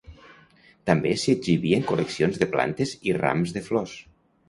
[0.91, 3.99] També s'hi exhibien col·leccions de plantes i rams de flors.